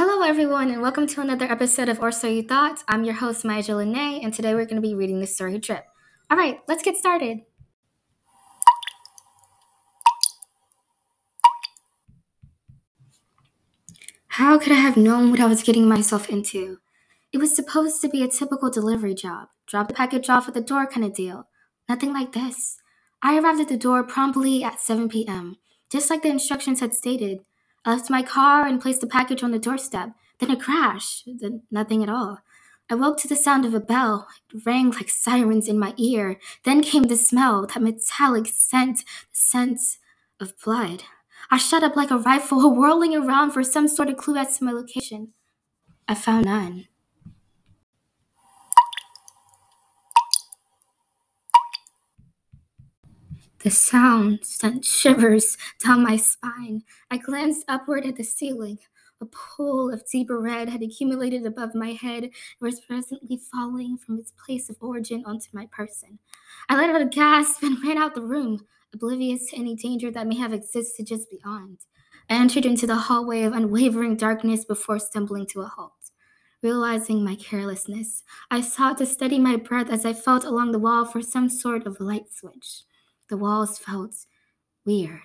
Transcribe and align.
Hello, 0.00 0.22
everyone, 0.22 0.70
and 0.70 0.80
welcome 0.80 1.08
to 1.08 1.20
another 1.20 1.46
episode 1.46 1.88
of 1.88 1.98
Or 1.98 2.12
So 2.12 2.28
You 2.28 2.44
Thought. 2.44 2.84
I'm 2.86 3.02
your 3.02 3.14
host, 3.14 3.44
Maya 3.44 3.64
Lene, 3.74 4.22
and 4.22 4.32
today 4.32 4.54
we're 4.54 4.64
going 4.64 4.80
to 4.80 4.88
be 4.88 4.94
reading 4.94 5.18
the 5.18 5.26
story 5.26 5.58
Drip. 5.58 5.84
All 6.30 6.38
right, 6.38 6.60
let's 6.68 6.84
get 6.84 6.96
started. 6.96 7.38
How 14.28 14.56
could 14.56 14.70
I 14.70 14.76
have 14.76 14.96
known 14.96 15.32
what 15.32 15.40
I 15.40 15.46
was 15.46 15.64
getting 15.64 15.88
myself 15.88 16.28
into? 16.28 16.78
It 17.32 17.38
was 17.38 17.56
supposed 17.56 18.00
to 18.02 18.08
be 18.08 18.22
a 18.22 18.28
typical 18.28 18.70
delivery 18.70 19.16
job, 19.16 19.48
drop 19.66 19.88
the 19.88 19.94
package 19.94 20.30
off 20.30 20.46
at 20.46 20.54
the 20.54 20.60
door 20.60 20.86
kind 20.86 21.04
of 21.04 21.12
deal. 21.12 21.48
Nothing 21.88 22.12
like 22.12 22.34
this. 22.34 22.76
I 23.20 23.36
arrived 23.36 23.62
at 23.62 23.68
the 23.68 23.76
door 23.76 24.04
promptly 24.04 24.62
at 24.62 24.80
7 24.80 25.08
p.m., 25.08 25.56
just 25.90 26.08
like 26.08 26.22
the 26.22 26.28
instructions 26.28 26.78
had 26.78 26.94
stated. 26.94 27.40
I 27.84 27.92
left 27.92 28.10
my 28.10 28.22
car 28.22 28.66
and 28.66 28.80
placed 28.80 29.00
the 29.00 29.06
package 29.06 29.42
on 29.42 29.50
the 29.50 29.58
doorstep. 29.58 30.10
Then 30.38 30.50
a 30.50 30.56
crash. 30.56 31.22
Then 31.26 31.62
nothing 31.70 32.02
at 32.02 32.08
all. 32.08 32.40
I 32.90 32.94
woke 32.94 33.18
to 33.18 33.28
the 33.28 33.36
sound 33.36 33.64
of 33.64 33.74
a 33.74 33.80
bell. 33.80 34.28
It 34.52 34.64
rang 34.64 34.90
like 34.90 35.08
sirens 35.24 35.68
in 35.68 35.78
my 35.78 35.94
ear. 35.96 36.38
Then 36.64 36.82
came 36.82 37.04
the 37.04 37.16
smell, 37.16 37.66
that 37.66 37.82
metallic 37.82 38.46
scent, 38.46 38.98
the 38.98 39.04
scent 39.32 39.80
of 40.40 40.54
blood. 40.64 41.04
I 41.50 41.58
shut 41.58 41.82
up 41.82 41.96
like 41.96 42.10
a 42.10 42.18
rifle, 42.18 42.74
whirling 42.74 43.14
around 43.14 43.52
for 43.52 43.62
some 43.62 43.88
sort 43.88 44.08
of 44.08 44.16
clue 44.16 44.36
as 44.36 44.58
to 44.58 44.64
my 44.64 44.72
location. 44.72 45.32
I 46.06 46.14
found 46.14 46.46
none. 46.46 46.88
The 53.60 53.70
sound 53.70 54.44
sent 54.44 54.84
shivers 54.84 55.56
down 55.84 56.02
my 56.02 56.16
spine. 56.16 56.82
I 57.10 57.18
glanced 57.18 57.64
upward 57.68 58.04
at 58.06 58.16
the 58.16 58.24
ceiling. 58.24 58.78
A 59.20 59.26
pool 59.26 59.92
of 59.92 60.08
deeper 60.08 60.40
red 60.40 60.68
had 60.68 60.82
accumulated 60.82 61.44
above 61.44 61.74
my 61.74 61.92
head 61.92 62.24
and 62.24 62.32
was 62.60 62.80
presently 62.80 63.36
falling 63.36 63.98
from 63.98 64.18
its 64.18 64.32
place 64.32 64.70
of 64.70 64.76
origin 64.80 65.24
onto 65.26 65.48
my 65.52 65.66
person. 65.66 66.18
I 66.68 66.76
let 66.76 66.90
out 66.90 67.02
a 67.02 67.06
gasp 67.06 67.62
and 67.64 67.82
ran 67.82 67.98
out 67.98 68.14
the 68.14 68.22
room, 68.22 68.64
oblivious 68.94 69.50
to 69.50 69.56
any 69.56 69.74
danger 69.74 70.10
that 70.12 70.28
may 70.28 70.36
have 70.36 70.52
existed 70.52 71.06
just 71.06 71.28
beyond. 71.30 71.78
I 72.30 72.34
entered 72.34 72.64
into 72.64 72.86
the 72.86 72.96
hallway 72.96 73.42
of 73.42 73.52
unwavering 73.54 74.16
darkness 74.16 74.64
before 74.64 75.00
stumbling 75.00 75.46
to 75.48 75.62
a 75.62 75.66
halt. 75.66 75.92
Realizing 76.62 77.24
my 77.24 77.34
carelessness, 77.34 78.22
I 78.50 78.60
sought 78.60 78.98
to 78.98 79.06
steady 79.06 79.38
my 79.40 79.56
breath 79.56 79.90
as 79.90 80.04
I 80.04 80.12
felt 80.12 80.44
along 80.44 80.72
the 80.72 80.78
wall 80.78 81.04
for 81.04 81.22
some 81.22 81.48
sort 81.48 81.86
of 81.86 82.00
light 82.00 82.32
switch. 82.32 82.82
The 83.28 83.36
walls 83.36 83.78
felt 83.78 84.26
weird. 84.84 85.22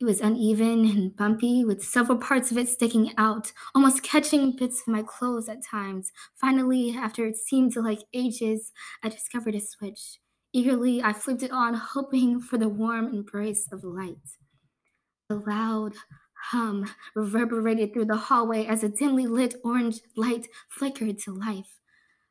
It 0.00 0.04
was 0.04 0.20
uneven 0.20 0.86
and 0.86 1.16
bumpy, 1.16 1.64
with 1.64 1.84
several 1.84 2.18
parts 2.18 2.50
of 2.50 2.58
it 2.58 2.68
sticking 2.68 3.12
out, 3.16 3.52
almost 3.74 4.02
catching 4.02 4.52
bits 4.56 4.82
of 4.82 4.88
my 4.88 5.02
clothes 5.02 5.48
at 5.48 5.64
times. 5.64 6.12
Finally, 6.34 6.96
after 6.96 7.26
it 7.26 7.36
seemed 7.36 7.76
like 7.76 8.04
ages, 8.12 8.72
I 9.02 9.08
discovered 9.08 9.54
a 9.54 9.60
switch. 9.60 10.20
Eagerly, 10.52 11.02
I 11.02 11.12
flipped 11.12 11.42
it 11.42 11.50
on, 11.52 11.74
hoping 11.74 12.40
for 12.40 12.58
the 12.58 12.68
warm 12.68 13.08
embrace 13.14 13.66
of 13.72 13.84
light. 13.84 14.38
The 15.28 15.36
loud 15.36 15.96
hum 16.50 16.86
reverberated 17.14 17.92
through 17.92 18.06
the 18.06 18.16
hallway 18.16 18.64
as 18.66 18.82
a 18.82 18.88
dimly 18.88 19.26
lit 19.26 19.54
orange 19.64 20.00
light 20.16 20.48
flickered 20.68 21.18
to 21.20 21.32
life. 21.32 21.80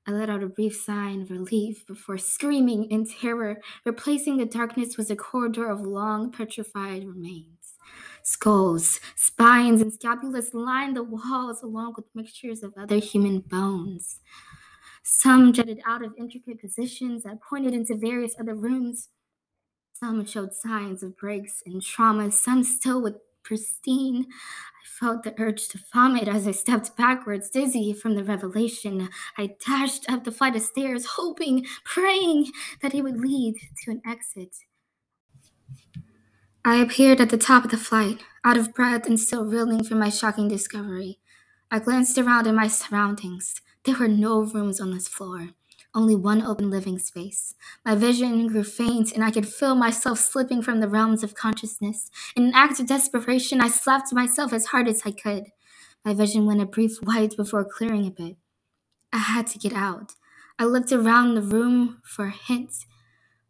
I 0.05 0.11
let 0.11 0.29
out 0.29 0.43
a 0.43 0.47
brief 0.47 0.75
sigh 0.75 1.11
of 1.11 1.31
relief 1.31 1.87
before 1.87 2.17
screaming 2.17 2.91
in 2.91 3.05
terror. 3.05 3.61
Replacing 3.85 4.37
the 4.37 4.45
darkness 4.45 4.97
was 4.97 5.09
a 5.09 5.15
corridor 5.15 5.69
of 5.69 5.81
long, 5.81 6.29
petrified 6.31 7.07
remains. 7.07 7.75
Skulls, 8.23 8.99
spines, 9.15 9.81
and 9.81 9.91
scapulas 9.91 10.53
lined 10.53 10.97
the 10.97 11.03
walls 11.03 11.63
along 11.63 11.93
with 11.95 12.05
mixtures 12.13 12.63
of 12.63 12.73
other 12.77 12.97
human 12.97 13.39
bones. 13.39 14.19
Some 15.03 15.53
jutted 15.53 15.81
out 15.85 16.03
of 16.03 16.13
intricate 16.17 16.59
positions 16.59 17.23
that 17.23 17.41
pointed 17.41 17.73
into 17.73 17.95
various 17.95 18.35
other 18.39 18.55
rooms. 18.55 19.09
Some 19.93 20.25
showed 20.25 20.53
signs 20.53 21.03
of 21.03 21.15
breaks 21.15 21.63
and 21.65 21.81
trauma, 21.81 22.31
some 22.31 22.63
still 22.63 23.01
with 23.01 23.15
pristine. 23.43 24.25
I 24.29 24.85
felt 24.85 25.23
the 25.23 25.33
urge 25.39 25.67
to 25.69 25.79
vomit 25.93 26.27
as 26.27 26.47
I 26.47 26.51
stepped 26.51 26.95
backwards, 26.95 27.49
dizzy 27.49 27.93
from 27.93 28.15
the 28.15 28.23
revelation. 28.23 29.09
I 29.37 29.55
dashed 29.65 30.09
up 30.09 30.23
the 30.23 30.31
flight 30.31 30.55
of 30.55 30.61
stairs, 30.61 31.05
hoping, 31.17 31.65
praying 31.83 32.51
that 32.81 32.93
it 32.93 33.03
would 33.03 33.19
lead 33.19 33.55
to 33.83 33.91
an 33.91 34.01
exit. 34.05 34.55
I 36.65 36.77
appeared 36.77 37.19
at 37.19 37.29
the 37.29 37.37
top 37.37 37.65
of 37.65 37.71
the 37.71 37.77
flight, 37.77 38.23
out 38.43 38.57
of 38.57 38.73
breath 38.73 39.05
and 39.05 39.19
still 39.19 39.45
reeling 39.45 39.83
from 39.83 39.99
my 39.99 40.09
shocking 40.09 40.47
discovery. 40.47 41.19
I 41.69 41.79
glanced 41.79 42.17
around 42.17 42.47
at 42.47 42.55
my 42.55 42.67
surroundings. 42.67 43.61
There 43.83 43.97
were 43.97 44.07
no 44.07 44.41
rooms 44.43 44.79
on 44.79 44.91
this 44.91 45.07
floor 45.09 45.49
only 45.95 46.15
one 46.15 46.41
open 46.41 46.69
living 46.69 46.99
space. 46.99 47.55
My 47.85 47.95
vision 47.95 48.47
grew 48.47 48.63
faint, 48.63 49.11
and 49.11 49.23
I 49.23 49.31
could 49.31 49.47
feel 49.47 49.75
myself 49.75 50.19
slipping 50.19 50.61
from 50.61 50.79
the 50.79 50.89
realms 50.89 51.23
of 51.23 51.35
consciousness. 51.35 52.09
In 52.35 52.43
an 52.45 52.53
act 52.55 52.79
of 52.79 52.87
desperation, 52.87 53.61
I 53.61 53.69
slapped 53.69 54.13
myself 54.13 54.53
as 54.53 54.67
hard 54.67 54.87
as 54.87 55.03
I 55.05 55.11
could. 55.11 55.45
My 56.05 56.13
vision 56.13 56.45
went 56.45 56.61
a 56.61 56.65
brief 56.65 56.97
white 57.03 57.37
before 57.37 57.65
clearing 57.65 58.05
a 58.07 58.11
bit. 58.11 58.37
I 59.13 59.19
had 59.19 59.47
to 59.47 59.59
get 59.59 59.73
out. 59.73 60.13
I 60.59 60.65
looked 60.65 60.91
around 60.91 61.35
the 61.35 61.41
room 61.41 62.01
for 62.03 62.25
a 62.25 62.31
hint. 62.31 62.73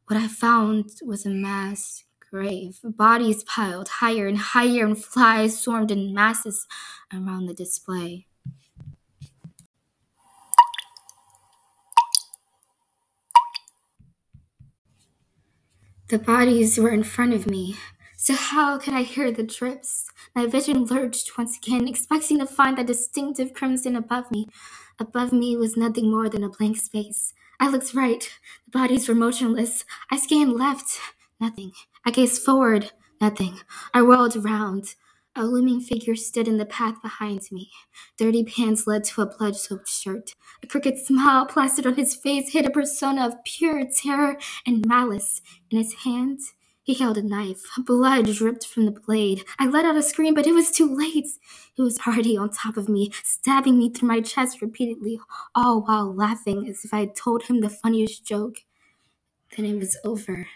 What 0.08 0.20
I 0.20 0.28
found 0.28 0.90
was 1.04 1.26
a 1.26 1.30
mass 1.30 2.04
grave, 2.30 2.80
bodies 2.84 3.44
piled 3.44 3.88
higher 3.88 4.28
and 4.28 4.38
higher, 4.38 4.86
and 4.86 5.02
flies 5.04 5.60
swarmed 5.60 5.92
in 5.92 6.14
masses 6.14 6.68
around 7.14 7.46
the 7.46 7.54
display. 7.54 8.28
The 16.10 16.20
bodies 16.20 16.78
were 16.78 16.90
in 16.92 17.04
front 17.04 17.34
of 17.34 17.48
me, 17.48 17.78
so 18.18 18.36
how 18.36 18.78
could 18.78 18.94
I 18.94 19.04
hear 19.04 19.32
the 19.32 19.44
drips? 19.44 20.12
My 20.36 20.46
vision 20.46 20.86
lurched 20.86 21.38
once 21.38 21.58
again, 21.58 21.88
expecting 21.88 22.40
to 22.40 22.46
find 22.46 22.78
that 22.78 22.88
distinctive 22.88 23.54
crimson 23.54 23.96
above 23.96 24.30
me. 24.30 24.48
Above 25.00 25.34
me 25.34 25.58
was 25.58 25.78
nothing 25.78 26.12
more 26.12 26.30
than 26.30 26.44
a 26.44 26.50
blank 26.50 26.78
space. 26.78 27.34
I 27.60 27.70
looked 27.70 27.96
right. 27.96 28.30
The 28.66 28.72
bodies 28.80 29.08
were 29.08 29.16
motionless. 29.16 29.86
I 30.12 30.18
scanned 30.18 30.54
left. 30.54 31.00
Nothing. 31.40 31.72
I 32.06 32.12
gazed 32.12 32.44
forward. 32.44 32.92
Nothing. 33.22 33.62
I 33.94 34.02
whirled 34.02 34.36
around. 34.36 34.96
A 35.36 35.46
looming 35.48 35.82
figure 35.82 36.16
stood 36.16 36.48
in 36.48 36.58
the 36.58 36.66
path 36.66 37.02
behind 37.02 37.42
me. 37.52 37.72
Dirty 38.20 38.44
pants 38.44 38.86
led 38.86 39.04
to 39.06 39.24
a 39.24 39.26
blood 39.26 39.56
soaked 39.56 39.90
shirt. 39.90 40.36
A 40.62 40.68
crooked 40.68 41.00
smile 41.00 41.48
plastered 41.48 41.88
on 41.88 41.96
his 41.96 42.14
face 42.14 42.54
hid 42.54 42.68
a 42.68 42.70
persona 42.70 43.26
of 43.26 43.44
pure 43.44 43.84
terror 43.84 44.38
and 44.68 44.86
malice. 44.86 45.42
In 45.72 45.80
his 45.80 45.94
hand, 46.04 46.40
he 46.84 46.94
held 46.94 47.18
a 47.18 47.24
knife. 47.24 47.64
Blood 47.80 48.28
dripped 48.28 48.68
from 48.68 48.86
the 48.86 48.92
blade. 48.92 49.44
I 49.58 49.66
let 49.68 49.86
out 49.86 49.96
a 49.96 50.04
scream, 50.04 50.36
but 50.36 50.46
it 50.46 50.54
was 50.54 50.70
too 50.70 50.94
late. 50.94 51.30
He 51.74 51.82
was 51.82 51.98
already 52.06 52.38
on 52.38 52.52
top 52.52 52.78
of 52.78 52.88
me, 52.88 53.12
stabbing 53.24 53.80
me 53.80 53.90
through 53.90 54.10
my 54.10 54.22
chest 54.22 54.62
repeatedly, 54.62 55.20
all 55.56 55.82
while 55.82 56.14
laughing 56.14 56.68
as 56.68 56.86
if 56.86 56.94
I 56.94 57.00
had 57.00 57.16
told 57.16 57.44
him 57.44 57.62
the 57.62 57.70
funniest 57.72 58.24
joke. 58.24 58.58
Then 59.58 59.66
it 59.66 59.80
was 59.80 59.98
over. 60.04 60.48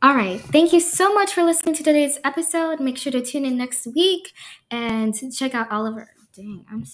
All 0.00 0.14
right. 0.14 0.40
Thank 0.40 0.72
you 0.72 0.78
so 0.78 1.12
much 1.12 1.32
for 1.32 1.42
listening 1.42 1.74
to 1.74 1.82
today's 1.82 2.18
episode. 2.22 2.78
Make 2.78 2.96
sure 2.96 3.10
to 3.10 3.20
tune 3.20 3.44
in 3.44 3.56
next 3.56 3.84
week 3.96 4.32
and 4.70 5.12
check 5.34 5.56
out 5.56 5.72
Oliver. 5.72 6.08
Dang, 6.36 6.64
I'm 6.70 6.84